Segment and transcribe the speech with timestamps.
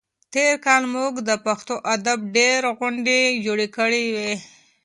[0.33, 4.31] تېر کال موږ د پښتو ادب ډېرې غونډې جوړې کړې وې.